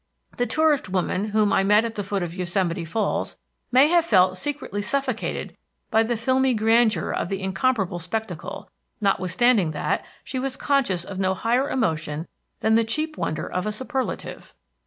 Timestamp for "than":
12.61-12.73